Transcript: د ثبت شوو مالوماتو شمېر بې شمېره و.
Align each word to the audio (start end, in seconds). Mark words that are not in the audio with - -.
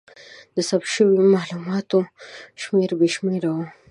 د 0.55 0.57
ثبت 0.69 0.87
شوو 0.93 1.23
مالوماتو 1.33 1.99
شمېر 2.61 2.91
بې 2.99 3.07
شمېره 3.15 3.49
و. 3.53 3.57